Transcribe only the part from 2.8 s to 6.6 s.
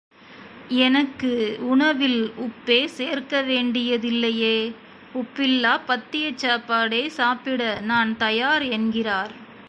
சேர்க்க வேண்டியதில்லையே, உப்பில்லாப் பத்தியச்